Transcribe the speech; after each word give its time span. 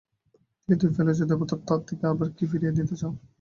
দিয়ে 0.69 0.79
তো 0.81 0.87
ফেলেছ, 0.95 1.19
দেবতার 1.29 1.59
হাত 1.63 1.81
থেকে 1.89 2.03
আবার 2.11 2.27
কি 2.35 2.43
ফিরিয়ে 2.51 2.75
নিতে 2.77 2.95
চাও? 3.01 3.11